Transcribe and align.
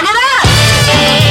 Turn 0.00 0.08
it 0.08 0.16
up! 0.16 1.29